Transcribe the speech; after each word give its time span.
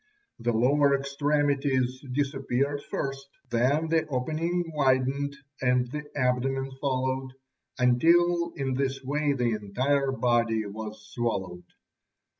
The 0.39 0.51
lower 0.51 0.99
extremities 0.99 2.03
disappeared 2.11 2.81
first, 2.89 3.29
then 3.51 3.87
the 3.89 4.07
opening 4.07 4.71
widened, 4.73 5.37
and 5.61 5.91
the 5.91 6.01
abdomen 6.17 6.71
followed, 6.81 7.33
until 7.77 8.51
in 8.55 8.73
this 8.73 9.03
way 9.03 9.33
the 9.33 9.51
entire 9.53 10.11
body 10.11 10.65
was 10.65 11.07
swallowed. 11.13 11.65